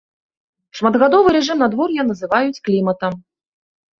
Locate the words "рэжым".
1.35-1.57